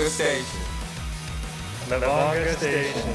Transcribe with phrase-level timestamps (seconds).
[0.00, 0.40] Levanga Station.
[1.90, 3.14] Levanga Station.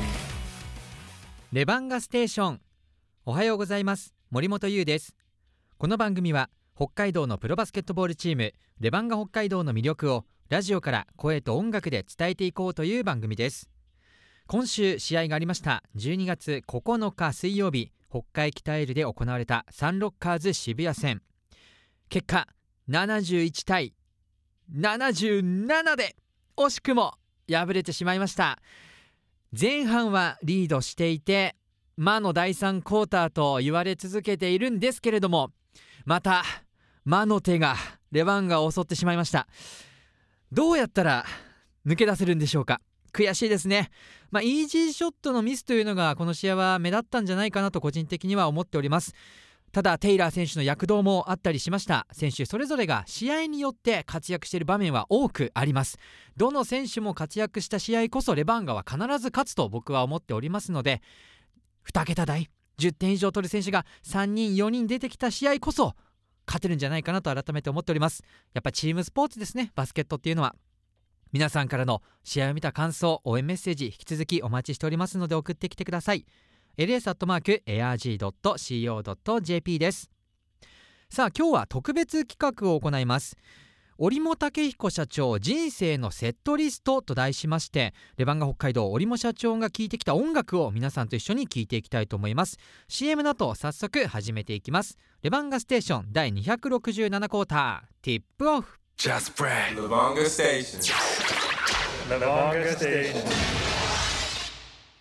[1.52, 2.62] レバンガステーション。
[3.26, 4.14] おはようございます。
[4.30, 5.16] 森本優です。
[5.80, 13.67] この番組は北海道のプロバスケットボールチームレバンガ北海道の魅力をラジオから声と音楽で伝えていこうという番組です。
[14.45, 15.81] 今週試合がありました。
[15.95, 21.23] 12月9日水曜日北海北エルで行われたサンロッカーズ渋谷戦。
[22.09, 22.48] 結果
[22.88, 23.95] 71対
[24.72, 26.16] 77で
[26.58, 27.14] 惜しくも
[27.52, 28.59] 敗れてしまいました。
[29.58, 31.55] 前半はリードしていて
[31.98, 35.52] 魔の第3クォーターと言われ続けているんですけれども
[36.05, 36.44] また
[37.04, 37.76] 魔の手が
[38.12, 39.48] レバンガを襲ってしまいました。
[40.52, 41.26] どうやったら
[41.86, 42.82] 抜け出せるんでしょうか？
[43.13, 43.91] 悔しいですね。
[44.32, 49.13] まあイージーショットのミスというのがこの試合は目立ったんじゃないかなと個人的には思っております。
[49.75, 52.07] ただテイラー選手の躍動もあったりしました。
[52.13, 55.98] 選手それぞれが試合によって活躍している場面は多くあります。
[56.37, 61.01] どの選手も活躍した試合こそレバンガは必ず勝つと僕は思っておりますので
[61.91, 65.94] 2桁台10点以上取る選手が3人4人出てきた試合こそ
[66.47, 68.23] 勝てるんじゃないかなと改めて思っております。
[68.53, 69.73] やっぱチームスポーツですね。
[69.75, 70.56] バスケットっていうのは
[71.34, 76.25] 皆さんからの試合を見た感想応援メッセージ引き続きお待ちしておりますので送ってきてください。
[76.78, 77.59] ls.arg.co.jp
[79.79, 80.09] です
[81.09, 83.38] さあ今日は特別企画を行います
[83.97, 92.57] 織茂武彦社長人生のセットリストと題しましてレバンガ北海道織茂社長が聴いてきた音楽を皆さんと一緒に聴いていきたいと思います
[92.89, 99.75] CM の後早速始めていきますレバンガステーション第267クォーターティップオフ Just pray.
[99.75, 100.79] Levanga Station.
[102.07, 103.75] Levanga Station.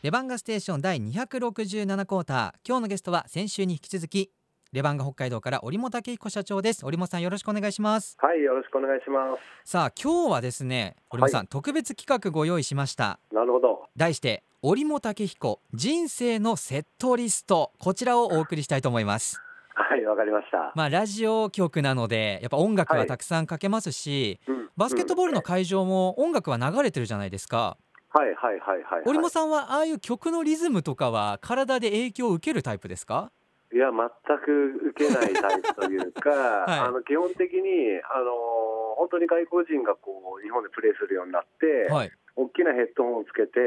[0.05, 2.53] レバンガステーション第267クォーター。
[2.63, 4.31] 今日のゲストは先週に引き続き
[4.71, 6.85] レバンガ北海道から織茂武彦社長です。
[6.85, 8.19] 織茂さんよろしくお願いします。
[8.21, 9.71] はい、よろしくお願いします。
[9.71, 13.19] さあ今日はですね織茂さん、特別企画ご用意しました。
[13.33, 13.89] なるほど。
[13.97, 17.73] 題して織茂武彦人生のセットリスト。
[17.79, 19.41] こちらをお送りしたいと思います。
[19.73, 20.71] はい、わかりました。
[20.75, 24.69] まあラジオ局なのでやっぱ音楽はたくさんかけますし、うん。
[24.77, 27.79] バスケットボールのうん会場も音楽は流れてるじゃないですか
[28.15, 29.03] はいはいはいはい、はい。
[29.07, 33.33] 織茂さんはああいう曲のリズムとかは体で影響を受けるタイプですか？
[33.73, 36.31] いや、全く受けないタイプというか、
[36.65, 36.79] はい。
[36.81, 42.13] あの基本的にあの本当に外国人がこう日本でプレーするようになって、はい。
[42.37, 43.61] 大きなヘッドホンをつけて、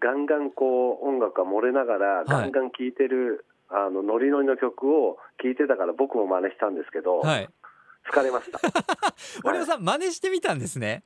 [0.00, 3.44] ガンガンこう音楽が漏れながら、ガンガン聴いてる。
[3.74, 7.48] あのノリノリの曲を聴いてたから僕も真似したんですけど、はい。
[8.12, 8.58] 疲れました。
[9.48, 11.04] 織茂さん真似してみたんですね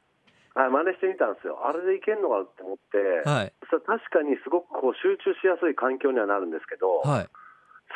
[0.56, 1.60] あ真似してみたんですよ。
[1.68, 3.52] あれでいけんのかって思って、はい。
[3.70, 7.28] それ確かにすごくこう集中しやすい環境にはなるんですけど、はい。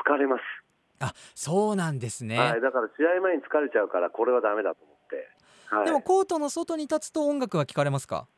[0.07, 0.43] 疲れます、
[1.01, 5.29] あそうなんですね、はい、だから試合前に疲れちゃうからこれはダメだと思って、
[5.67, 8.29] はい、でもコートの外に立つと音楽は聞かれますか？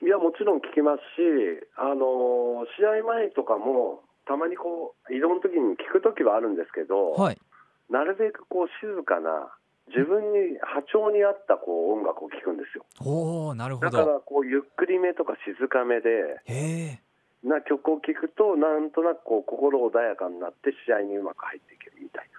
[0.00, 7.38] いやもちろん聞きますし、あのー試合前とかもたまにこう移動の時に聞く時はあるんですけど、はい。
[7.90, 9.52] なるべくこう静かな
[9.88, 12.84] 自分に波長に合ったこう音楽を聴くんですよ。
[13.00, 17.00] おおなるほだからどこうゆっくりめとか静かめで
[17.42, 22.30] な曲を聴くとなんとなくこう心穏やかになって試合にうまく入っていけるみたい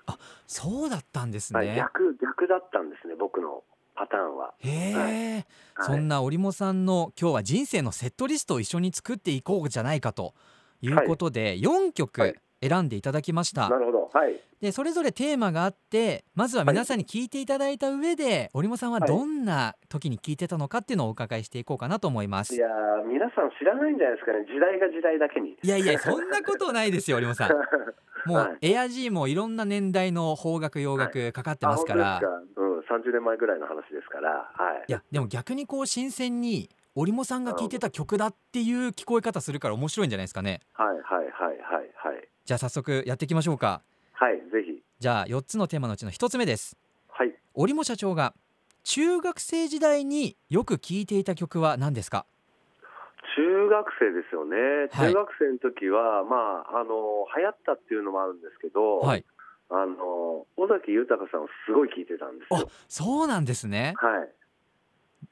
[0.48, 3.64] そうだったんですな、はい、ね、逆逆だったんですね僕の
[3.96, 5.46] パターンは、へえ、
[5.76, 5.86] はい。
[5.86, 10.34] そんな織茂さんの今日は人生のセットリストを一緒に作っていこうじゃないかと
[10.82, 12.36] いうことで、4曲はい
[12.68, 14.10] 選んでいただきました、なるほど。
[14.14, 14.40] はい。
[14.62, 22.56] でそれぞれテーマがあってまずは皆さんに聞いていただいた上で、織茂さんははいどんな時に聞いてたのかっていうのをお伺いしていこうかなと思います。
[22.56, 24.46] いやー皆さん知らないんじゃないですかね。
[24.46, 25.58] 時代が時代だけに。
[25.62, 27.52] いやいやそんなことないですよ織茂さん。
[28.26, 34.30] もう、はエアジーもいろんな年代の邦楽洋楽かかってますから、あ本当ですか、うん、30年前ぐらいの話ですから。
[34.30, 34.86] はい。
[34.88, 40.62] いやでも逆にこう新鮮に織茂さんが聴いてた曲だっていう聞こえ方するから面白いんじゃないですかね。
[40.74, 43.82] はいはいはいはいはいじゃあ早速やっていきましょうか。
[44.14, 44.82] はいぜひ。
[45.00, 46.78] じゃあ4つのテーマのうちの1つ目です。
[47.10, 47.34] はい。
[47.54, 48.34] 織茂社長が
[48.84, 52.26] 中学生時代によく聴いていた曲は何ですか？
[53.36, 54.56] 中学生ですよね。
[54.92, 55.12] はい。
[55.12, 59.26] 中学生の時は、まああの流行ったっていうのもあるんですけど、はい。
[59.70, 63.94] あの尾崎豊さんをすごい聴いてたんですあよそうなんですね。
[63.98, 64.30] はい。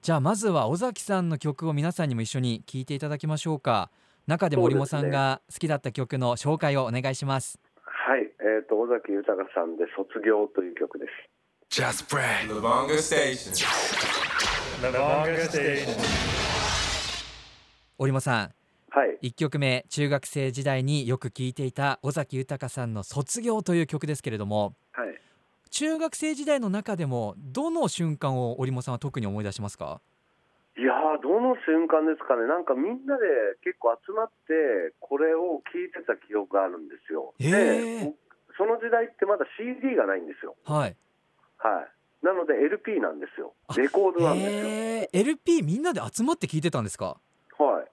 [0.02, 3.92] じゃあまずは尾崎さんの曲を皆さんにも一緒に聴いていただきましょうか
[4.32, 7.60] 中でも織茂さんが好きだった曲の紹介をお願いします。
[7.84, 8.22] はい。
[8.22, 11.06] えっ、と尾崎豊さんで卒業という曲で
[11.70, 11.82] す。
[11.82, 12.48] Just pray.
[12.48, 13.52] Levanga Station.
[14.82, 15.98] Levanga Station.
[17.98, 18.52] 織茂さん
[18.90, 19.20] はい。
[19.22, 25.22] 1曲目中学生時代によく聴いていた尾崎豊さんの「卒業」という曲ですけれどもはい。
[25.72, 30.00] 中学生時代の中でもどの瞬間を織茂さんは特に思い出しますか？
[31.14, 33.24] あどの瞬間ですかね、なんかみんなで
[33.64, 37.34] 結構集まって、これを聞いてた記憶があるんですよ。
[37.40, 38.14] で、
[38.58, 40.56] その時代ってまだ CD がないんですよ。
[40.66, 40.96] はい
[41.58, 42.26] はい。
[42.26, 43.54] なので LP なんですよ。
[43.76, 45.22] レコードなんですよ。
[45.24, 47.18] LP みんなで集まって聞いてたんですか？
[47.58, 47.84] は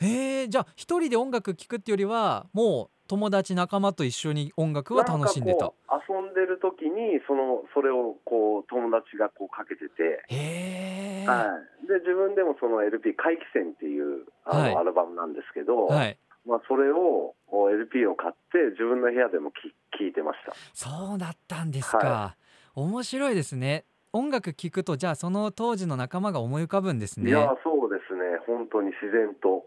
[0.00, 0.04] い。
[0.04, 5.72] へえじゃあ一人で音楽聴くってよりはもう友達仲間と一緒に音楽は楽しんでた。
[6.08, 11.26] 遊んでる時にそのそれをこう友達がこうかけてて、へえ。
[11.26, 14.76] はい、で自分でもその LP「怪奇戦」っていうあの、はい。
[14.76, 16.18] アルバムなんですけど、はい。
[16.46, 20.52] まあ、それを LP を買って自分の部屋でもき聴いてました。
[20.72, 22.36] そうだったんですか、は
[22.76, 23.84] 面白いですね。
[24.12, 27.30] 音楽聴くとじゃあその当時の仲間が思い浮かぶんですね。
[27.30, 28.22] いやそうですね。
[28.46, 29.66] 本当に自然と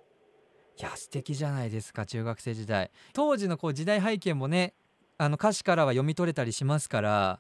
[0.80, 2.90] いや素敵じゃないですか中学生時代。
[3.14, 4.74] 当時のこう時代背景もね
[5.18, 7.40] あの歌詞からは読み取れたりしますから。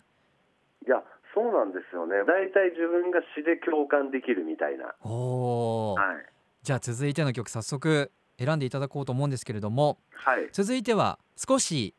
[0.85, 0.97] いや
[1.33, 2.15] そうなんですよね。
[2.27, 6.25] 大体自分が詩で共感できるみたいな、おお、はい。
[6.63, 9.99] じゃあ続いての曲早速選んでいただこうと思うんですけれども。
[10.11, 11.95] はい、続いては少し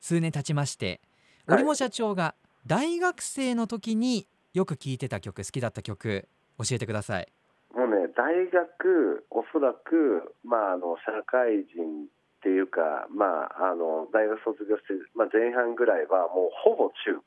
[0.00, 1.00] 数年経ちまして
[1.46, 1.58] はい。
[1.58, 2.34] 織茂社長が
[2.66, 6.28] 大学生の時によく聴いてた曲好きだった曲
[6.58, 7.28] 教えてください
[7.74, 17.24] もうね、大学、おそらく、まあ、あの社会人っていうか、まあ、あの大学卒業して、まあ、前半ぐらいは、もうほぼチューブ。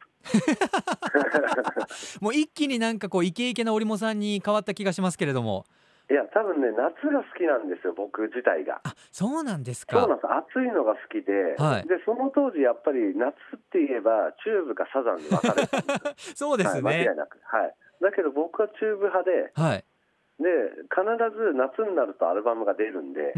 [2.26, 5.66] もう一気になんかこうイケイケな折茂さんに変わった気がしますけれども。
[6.12, 8.82] いや、多分ね、夏が好きなんですよ、僕自体が。
[8.84, 10.00] あそうなんですか。
[10.02, 10.28] そうなんです、
[10.60, 11.88] 暑いのが好きで、はい。
[11.88, 15.78] でその当時、やっぱり夏って言えば、チューブかサザンに分かれて
[16.38, 16.82] そうですね。
[16.84, 17.40] はい、間違いなく。
[17.42, 19.86] はい、だけど僕はチューブ派で、はい
[20.40, 20.48] で
[20.92, 23.34] 必ず夏になるとアルバムが出るんで、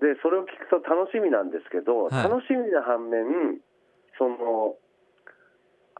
[0.00, 2.24] でそれを聞くと楽しみなんですけど、はい。
[2.24, 3.60] 楽しみな反面
[4.18, 4.76] その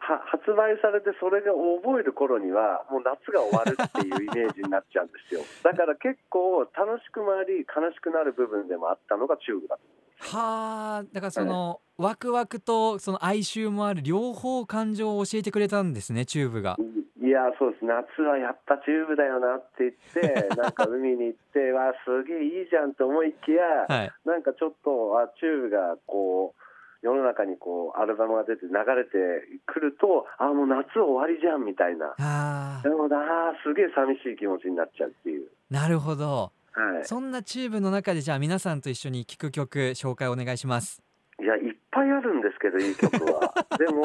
[0.01, 5.45] は発売されてそれが覚える頃にはもう夏が終わるっていうイメージになっちゃうんですよ。
[5.63, 9.79] だから結構楽しくもあり悲しくなる部分でもあったのがチューブだ
[10.21, 16.77] はあだからその、ワクワクとその哀愁もある両方感情を教えてくれたんですねチューブが。
[17.23, 24.13] いやそうです夏はやっぱチューブだよなって言って なんか海に行って わあすげえいいじゃんと思いきや、はい。
[24.25, 26.63] なんかちょっとあチューブがこう
[27.03, 32.15] 世の中にこうアルバムが出て流れてくるとあもう夏終わりじゃんみたいな。
[32.19, 41.03] あでもあーすげえ寂しい気持ちになっちゃうっていう、ーなるほどはい、そんなチューブの中でじゃあ皆さんと一緒に聴く曲紹介お願いします。
[41.41, 43.55] いやいっぱいあるんですけどいい曲は。
[43.79, 44.05] でも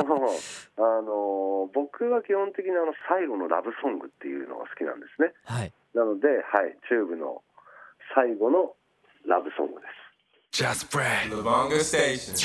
[0.78, 5.34] あの僕は基本的にあの最後のラブソングっていうのが好きなんですね。
[5.46, 5.74] はい。
[5.94, 6.34] なのでは
[6.68, 7.42] いチューブの
[8.14, 8.76] 最後の
[9.26, 9.88] ラブソングで
[10.52, 10.64] す。
[10.64, 11.30] Just brag.
[11.30, 12.36] Lubanga Station.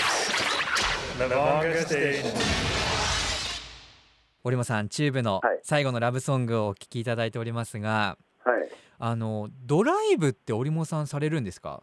[1.19, 2.71] Lavanga Station.
[4.43, 5.61] 織間さんチューブのはい。
[5.63, 11.83] 最後のラブソングをお聴きいただいておりますが、はいあのドライブって織茂さんされるんですか？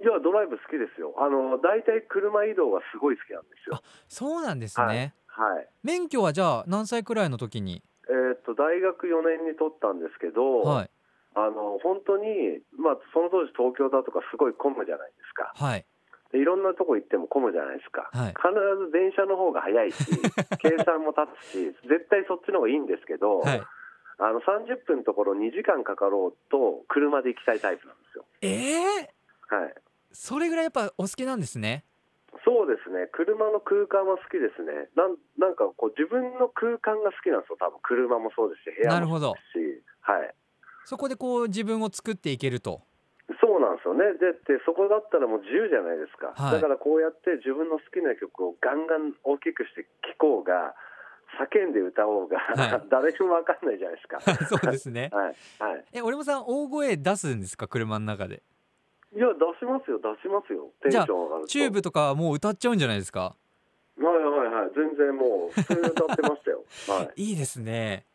[0.00, 1.14] いやドライブ好きですよ。
[1.18, 3.80] あの大体車移動がすごい好きなんですよ。
[4.08, 5.54] そうなんですね、はい。
[5.54, 5.68] はい。
[5.82, 7.82] 免許はじゃあ何歳くらいの時に？
[8.08, 10.90] えーっと大学4年に取ったんですけど、はい。
[11.36, 15.52] あの本当に、まあ、その当時東京だとかすごい混むじゃないですか。
[15.54, 15.84] はい。
[16.32, 18.34] でいろんなとこ行っても混むじゃないですか、はい。
[18.34, 18.50] 必
[18.86, 20.04] ず電車の方が早いし
[20.62, 23.62] 計算も立つし絶対そっちの方がいいんですけど、はい
[24.18, 29.74] あの30分のところ2時間かかろうと車で行きたいタイプなんですよ、えー、はい、
[30.12, 31.84] それぐらいやっぱお好きなんですね。
[32.44, 33.08] そうですね。
[33.12, 34.90] 車の空間は好きですね。
[34.94, 37.56] なんなんかこう自分の空間が好きなんですよ。
[37.58, 40.02] 多分車もそうですし部屋もなるほどそうですし。
[40.02, 40.34] はい。
[40.84, 42.82] そこでこう自分を作っていけると。
[43.40, 44.18] そうなんですよね。
[44.20, 46.52] でってそこだったらもう自由じゃないですか、はい。
[46.52, 50.76] だからこうやって自分の好きな曲をガンガン大きくして聴こうが
[51.34, 52.82] 叫んで歌おうが、はい。
[52.90, 54.20] 誰にも分かんないじゃないですか。
[54.46, 55.10] そうですね。
[55.14, 55.36] はい。
[55.58, 57.68] はい、え織茂さん大声出すんですか？
[57.68, 58.42] 車の中で。
[59.14, 59.98] いや出しますよ。
[59.98, 60.70] 出しますよ。
[60.82, 61.48] テンション上がると。
[61.48, 63.36] チューブとかはもう歌っちゃうんじゃないですか？
[63.96, 64.70] はいはいはい。
[64.74, 66.64] 全然もう普通に歌ってましたよ。
[66.88, 67.30] はい。
[67.30, 68.06] いいですね。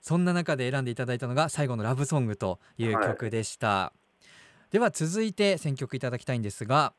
[0.00, 3.92] そんな中で選んでいただいたのが最後のラブソングという曲でした、
[4.70, 6.94] では続いて選曲いただきたいんですが、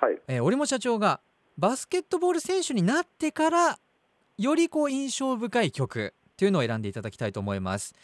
[0.00, 0.20] はい。
[0.26, 1.20] えー、織茂社長が
[1.56, 3.78] バスケットボール選手になってから
[4.40, 7.94] よりこう印象深い曲というのを選んでいただきたいと思います。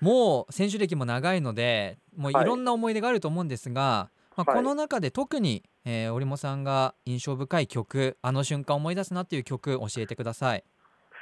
[0.00, 2.44] もう選手歴も長いのでもういはい。
[2.44, 4.56] ろんな思い出があると思うんですが、まあ、はい。
[4.56, 10.64] この中で特に、えー、織茂さんが印象深い曲あの瞬間思い出すなっていう曲教えてください。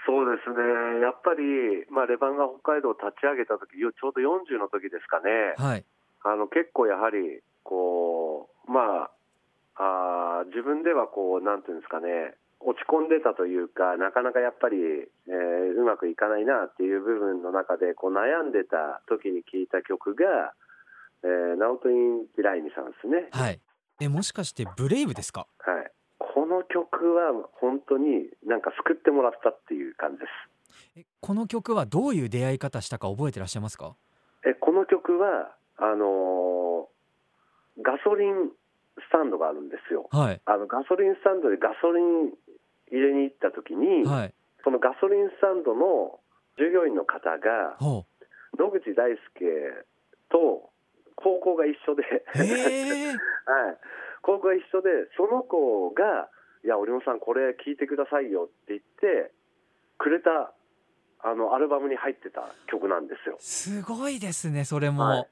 [0.06, 0.56] そうですね。
[1.02, 5.54] やっぱり、まあ、レバンガ北海道を立ち上げた時よちょうど40の時ですかね。
[5.56, 5.84] はい。
[6.24, 9.06] あの結構やはりこうま
[9.76, 20.54] ああー自分ではこうなんていうんですかね落ち込んでたというか、なかなかやっぱり、えーうまくいかないなっていう部分の中でこう悩んでた時に聴いた曲が、
[21.22, 23.28] えー、ナオト・インティライミさんですね。
[23.30, 23.60] はい
[24.00, 25.46] えもしかして Brave ですか？
[25.58, 25.90] はい。
[26.18, 31.00] この曲は本当になんか救ってもらったっていう感じです。
[31.00, 33.94] えこの曲はどういう出会い方したか覚えてらっしゃいますか？
[34.46, 38.50] えこの曲はあのーガソリン
[38.98, 40.08] スタンドがあるんですよ。
[40.10, 42.30] はいあのガソリンスタンドでガソリン
[42.92, 44.34] 入れに行った時に、はい。
[44.64, 46.20] そのガソリンスタンドの
[46.58, 48.04] 従業員の方がほ
[48.58, 49.86] 野口大輔
[50.30, 50.70] と
[51.16, 52.02] 高校が一緒で、
[52.34, 53.78] はい、
[54.22, 56.28] 高校が一緒でその子が
[56.64, 59.32] 「いや織本さんこれ聴いてくださいよ」って言って
[59.96, 60.52] くれた
[61.20, 63.36] あのアルバムに入ってた曲なんですよ。
[63.38, 65.28] すごいですねそれも、はい。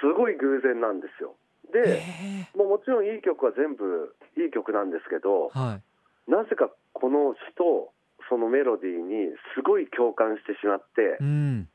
[0.00, 1.36] すごい偶然なんですよ。
[1.68, 5.89] へでえもうもちろんいい曲は全部いい曲なんですけどはい
[6.30, 7.92] なぜかこの詩と
[8.30, 11.68] そのメロディーにすごい共感してしまってうん。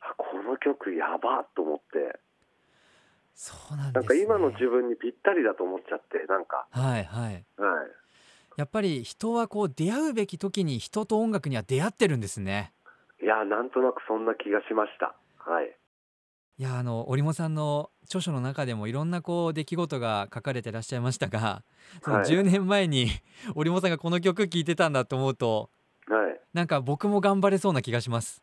[0.00, 2.18] あこの曲やばっと思って。
[3.34, 7.32] そうなんです、ね、なんか今の自分にぴったりだと思っちゃってなんか、はいはい。
[7.32, 7.44] はい、
[8.56, 12.72] やっぱり人はこう出会うべき時に人と音楽には出会ってるんですね。
[13.22, 15.14] いやなんとなくそんな気がしました。
[15.38, 15.76] はい
[16.58, 21.62] いやあの織茂さんの著書の中でもいろんなこう出来事が書かれてらっしゃいましたが
[22.02, 23.06] そのはい10年前に
[23.54, 25.70] 織茂さんがこの曲聴いてたんだと思うと
[26.08, 28.42] はいなんか僕も頑張れそうな気がします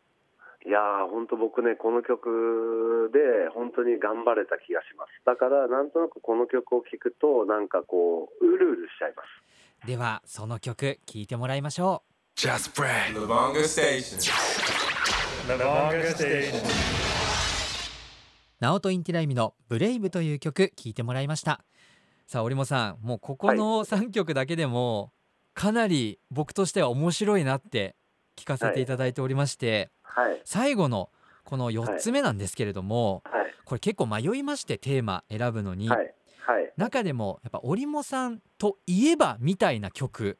[0.64, 9.22] いやー本当僕ねこの曲で本当に頑張れた気がしますだからなんとなくこの曲を聴くとなんかこううるうるしちゃいま
[9.82, 12.02] すではその曲聴いてもらいましょ
[12.36, 13.14] Just Brad.
[13.14, 14.18] Lubanga Station.
[15.48, 17.15] Lavanga Station.
[18.60, 21.64] うナオトインティライミのブレイブという曲聴いてもらいました。
[22.26, 25.12] さあ織茂さんもうここの3曲だけでも
[25.54, 27.96] かなり僕としては面白いなって
[28.36, 28.86] 聞かせてい。
[28.86, 30.40] ただいておりまして、はい。
[30.44, 31.10] 最後の
[31.44, 33.54] この4つ目なんですけれども、はい。
[33.64, 36.14] これ結構迷いましてテーマ選ぶのに、はい。
[36.40, 36.72] はい。
[36.76, 40.38] 中でもやっぱ織茂さんといえばみたいな曲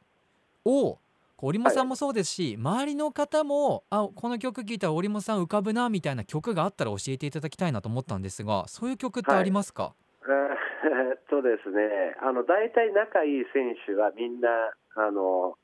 [0.65, 0.99] を
[1.39, 14.49] 織茂さんもそうですし、周りの方もあこの曲聴いたら織茂さん浮かぶなみたいな曲があったら教えていただきたいなと思ったんですがそういう曲ってありますか、えーっとですねあの大体仲いい選手はみんな
[14.95, 15.57] あの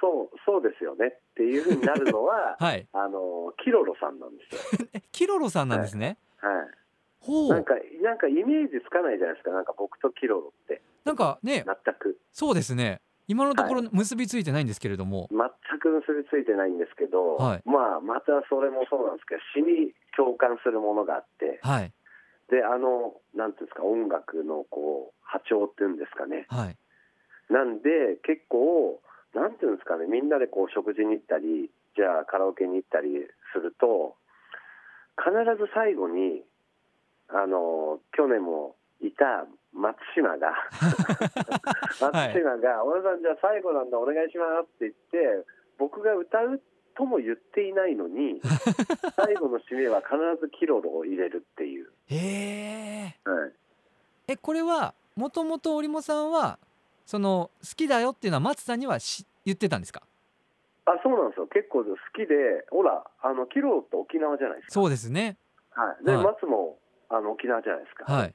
[0.00, 2.86] そうそうですよねっていうふうになるのは はい。
[2.92, 4.88] あのキロロさんなんですよ。
[4.92, 6.68] えキロロさんなんですね、はい。
[7.20, 7.48] ほう。
[7.48, 10.82] なんかなんかイメージつかないじゃないですかなんか僕とキロロって。
[11.04, 12.18] なんかね全く。
[12.32, 17.62] そうですね今のところ結びついてないんですけれども、全く結びついてないんですけど、はい。
[17.64, 21.60] まあまたそれもそうなんですけど詩に共感するものがあって。
[21.62, 21.92] はい。
[22.50, 26.46] であのなんていうんですか音楽のこう波長っていうんですかね。
[26.48, 26.76] はい。
[27.48, 29.00] なんで結構
[29.34, 33.08] なんていうんですかねみんなでこう食事に行ったりじゃあカラオケに行ったり
[33.52, 34.16] すると
[35.16, 36.42] 必ず最後に
[37.28, 40.54] あの去年もいた松島が。
[42.00, 45.46] 松島が「小田さんじゃあ最後なんだお願いします」って言って
[45.78, 46.60] 僕が歌う
[46.94, 48.40] とも言っていないのに
[49.16, 53.52] 最後の締めは必ずキロロを入れるっていう、へえはい、
[54.28, 56.58] えこれはもともと織茂さんは
[57.04, 60.02] その好きだよっていうのは松さんにはし言ってたんですか？
[60.86, 61.46] あそうなんですよ。
[61.48, 64.72] 結構好きでほらあのキロロって沖縄じゃないですか。
[64.72, 65.36] そうですね。
[65.70, 66.24] はい、で、はい。
[66.24, 66.78] 松も
[67.08, 68.34] あの沖縄じゃないですか、はい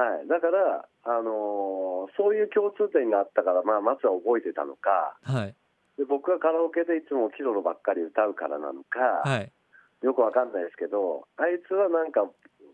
[0.00, 0.28] はい。
[0.28, 5.16] だから、あのーそういう共通点があったから、まあ、松は覚えてたのか。
[5.22, 5.54] はい。
[5.98, 9.52] で僕がカラオケでいつもキロロばっかり歌うからなのか、はい。
[10.02, 12.24] よくわかんないですけどあいつはなんか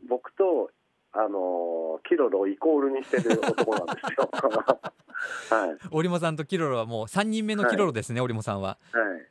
[0.09, 0.71] 僕と、
[1.13, 4.31] あのーキロロをイコールにしてる男なんですよ。
[5.51, 5.79] はい。
[5.91, 8.79] 織茂さんとキロロはもう3人目のキロロですね、織茂さんは。
[8.93, 9.27] はい。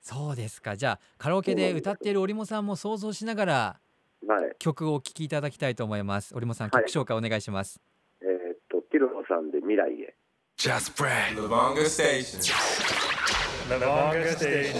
[0.00, 0.76] そうですか。
[0.76, 3.83] じゃあカラオケで歌っている織茂さんも想像しながらはい
[4.58, 6.34] 曲をお聴きいただきたいと思います。
[6.34, 6.84] 織茂さんはい。
[6.84, 7.80] 曲紹介お願いします、
[8.22, 10.14] えーっとキロロさんで未来へ。
[10.56, 11.36] Just Brad.
[11.36, 12.38] Lubanga Station.
[13.68, 14.74] Lavanga Station.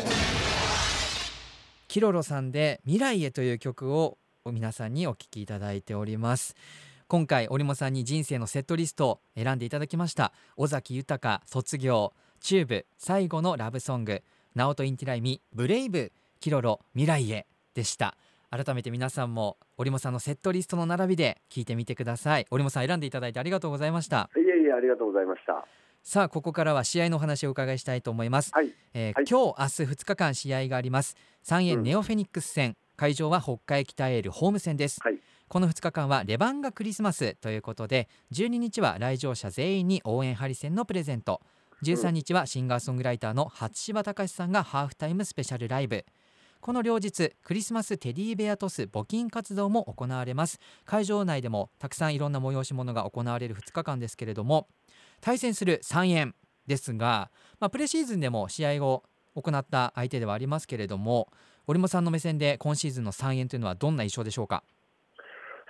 [1.88, 4.18] Kiroroさんで未来へという曲を
[4.50, 6.54] 皆さんにお聴きいただいております。
[7.08, 10.32] 今回折茂さんに人生のセットリストを選んでいただきました。
[10.56, 14.22] 尾崎豊卒業チューブ最後のラブソング。
[14.54, 18.16] ナオトインティライミ Brave Kiroro未来へでした
[18.56, 22.46] 改めて皆さんも折茂さんのセットリストの並びで聞いてみてください。
[22.52, 24.30] 折茂さん選んでいただいてありがとうございました。
[24.36, 25.66] いえいえありがとうございました。
[26.04, 28.72] さあここからは試合のお話をお伺いしたいと思います、はい。
[28.92, 29.24] えーはい。
[29.28, 31.16] 今日明日2日間試合があります。
[31.42, 31.82] 三円うん。
[31.82, 35.18] ネオフェニックス戦、会場は北海北エールホーム戦です、はい。
[35.48, 41.40] この2日間はレバンガクリスマスということで12日は来場者全員に応援ハリセンのプレゼント。
[41.82, 46.04] 13日はシンガーソングライターの初柴隆さんがハーフタイムスペシャルライブ
[46.64, 50.58] この両日クリスマステディベアトス募金活動も行われます。
[50.86, 54.66] 会場内でもたくさんいろんな催し物が行われる2日間ですけれども
[55.20, 56.34] 対戦する3円
[56.66, 57.30] ですが、
[57.60, 59.02] まあ、プレシーズンでも試合を
[59.34, 61.28] 行った相手ではありますけれども
[61.66, 64.64] 折茂さんの目線で今シーズンの3円というのはどんな印象でしょうか？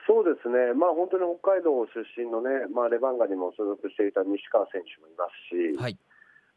[0.06, 5.98] そうですね、まあ、本当に北海道出身のね、まあ、レバンガにも所属していた西川選手もいますし、はい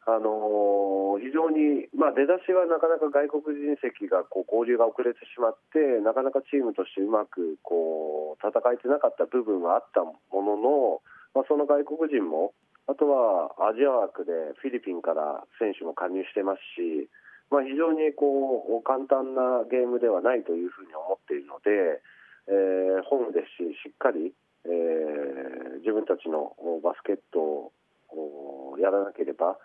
[0.07, 11.03] あの非常に、まあ、出だしはなかなか外国人籍がこう交流が遅れてしまってなかなかチームとしてうまくこう戦えてなかった部分はあったものの、
[11.35, 12.55] まあ、その外国人も
[12.87, 14.31] あとはアジア枠で
[14.63, 17.11] フィリピンから選手も加入してますし、
[17.51, 21.99] まあ、非常にこう簡単なゲームではないというふうに思っているので、
[22.47, 24.31] えーホームですししっかり、
[24.63, 27.71] えー自分たちのバスケット
[28.11, 29.57] をやらなければ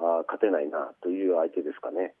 [0.00, 2.14] あー勝てないなという相手ですかね。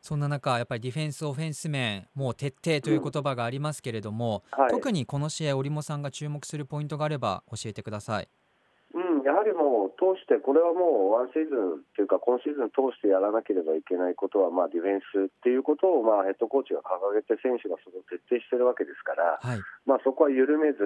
[0.00, 4.70] そんな中やっぱりディフェンスオフェンス面もう徹底という言葉がありますけれども、はい。
[4.70, 8.28] 特にこの試合折茂さんが注目するポイントがあれば教えてください。
[8.94, 19.60] うん、やはりもう通して、これはもうワンシーズンというか、今シーズン通してやらなければいけないことは、まあ、ディフェンスっていうことを、まあ、ヘッドコーチが掲げて、選手がそれを徹底してるわけですから、はい。
[19.86, 20.82] まあ、そこは緩めず、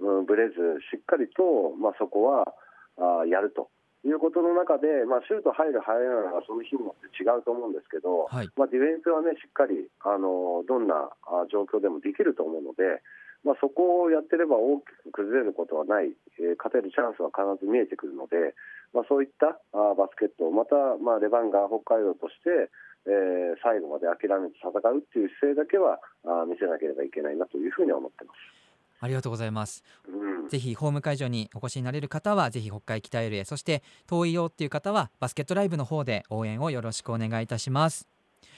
[0.00, 0.56] うん、ぶれず、
[0.90, 2.56] しっかりと、まあ、そこは
[2.98, 3.70] あーやると
[4.04, 13.00] いうことの中で、まあ、シュート入る、入らないはその日によって違うと思うんですけど、はいまあ、ディフェンスはね、しっかり、あのどんなあ状況でもできると思うので、
[13.44, 18.56] まあ、そこをやってれば大きく崩れることはない、えー勝てるチャンスは必ず見えてくるので、
[18.92, 22.68] まあ、そういったあバスケットをまた、まあ、レバンガ北海道として、
[23.08, 28.63] えー最後まで諦めて戦うっていう姿勢だけはあ見せなければいけないなというふうには思ってます。
[29.04, 29.84] ありがとうございます。
[30.08, 30.48] うん。
[30.48, 38.08] ぜひホーム会場にお越しになれる方はぜひ北海北エルへそして遠いよっていう方はバスケットライブの方で応援をよろしくお願いいたします。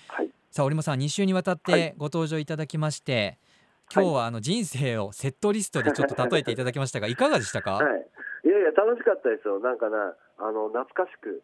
[0.09, 0.31] はい。
[0.51, 3.39] さあ折茂さん2週にわたっはてご登場いただきまして、
[3.93, 7.85] 今日はあの人生をセットリストでちょっと例えていただきましたがいかがでしたか、はい、
[8.45, 11.43] いやいや、楽しかったですよ、なんかな、あの懐かしく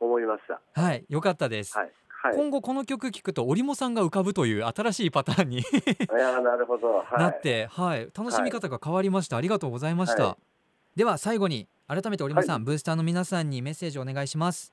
[0.00, 0.60] 思いました。
[0.80, 1.92] はい、よかったです、はい、
[2.24, 5.62] はい、今後この曲聴くと折茂さんが浮かぶという新しいパターンにい
[6.18, 10.36] やなるほど、はい、なって、はい、楽しみ方が変わりました、ありがとうございました、は
[10.96, 14.72] では最後に改めて折茂さん、ブースターの皆さんにメッセージをお願いします。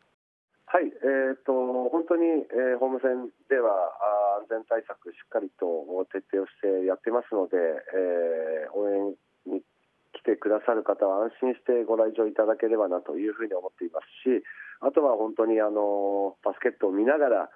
[0.66, 1.52] はい、えー、と
[1.92, 3.76] 本当に、えーホーム戦では
[4.40, 9.16] あー安全対策しっかりと徹底をしてやってますので、えー応援に
[10.22, 14.46] 来てくださる方は安心してご来場いただければなというふうに思っていますし
[14.82, 17.50] あとは本当にあのバスケットを見ながら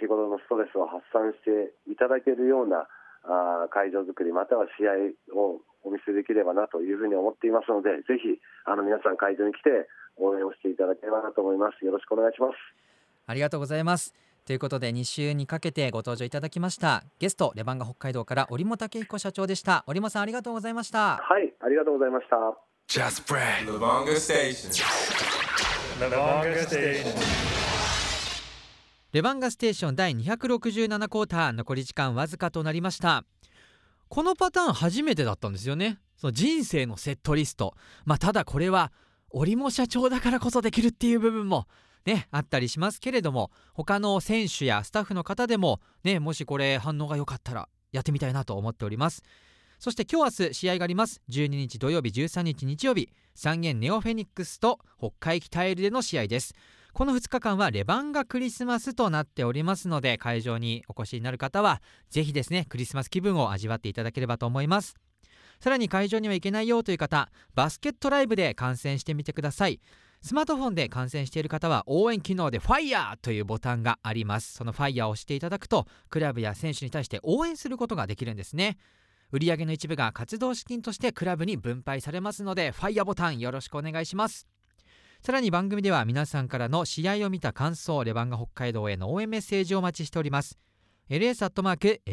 [0.00, 2.84] 日頃のストレスを発散していただけるような
[3.72, 9.88] 会場作りまたは試合をお見せできればなというふうに思っていますのでぜひあの皆さん会場に来て
[10.20, 11.84] 応援をしていただければなと思います。
[11.84, 12.54] よろしくお願いします。
[13.26, 14.27] ありがとうございます。
[14.48, 22.36] ということで2週にかけてご登場いただきましたゲストレバンガ北海道から折茂武彦社長でした折茂さんありがとうございましたはいありがとうございました
[22.88, 23.66] Just Brad.
[23.66, 24.70] Lubanga Station.
[26.00, 27.14] Lavonga Station.
[29.12, 33.24] レバンガステーション第267クォーター残り時間わずかとなりました
[34.08, 37.74] このパターン初めてだったんですよねその人生のセットリスト
[38.06, 38.92] まあただこれは
[39.28, 41.66] 折茂社長だからこそできるっていう部分も
[42.08, 49.22] ねあったりしますけれども他の選手やスタッフの方でもねもしこれ反応が良かったらやってみたいなと思っております。
[49.78, 51.22] そして今日明日試合があります。
[51.30, 56.56] 12日土曜日13日日曜日三元ネオフェニックスと北海北エルでの試合です
[56.92, 64.96] この2日間はレバンガクリスマスとなっておりますので会場にお越しになる方はぜひですねクリスマス気分を味わっていただければと思います
[65.60, 69.78] さらに会場には行けないよという方バスケットライブで観戦してみてください
[70.20, 74.52] スマートフォンで観戦している方は応援機能で FIRE というボタンがあります。
[74.54, 78.78] その FIRE を押していただくとクラブや選手に対して応援することができるんですね。
[79.30, 84.46] 売上の一部が活動資金としてクラブに分配されますので FIRE ボタンよろしくお願いします。
[85.22, 90.58] さらに番組では皆さんからの試合を見た感想レバンガ北海道への応援メッセージをお待ちしております。
[91.10, 92.04] Ls.arg.co.jp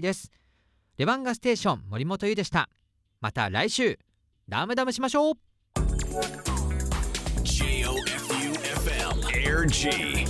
[0.00, 0.30] です。
[0.96, 2.68] レバンガステーション森本優でした。
[3.20, 3.98] また来週。
[4.48, 5.53] ダムダムしましょう。
[7.42, 10.24] J-O-F-U-F-M Air G